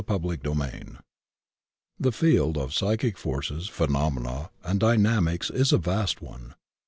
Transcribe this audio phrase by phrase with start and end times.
[0.07, 0.97] CHAPTER XVI
[1.99, 6.55] THE field of psychic forces, phenomena, and dy namics is a vast one.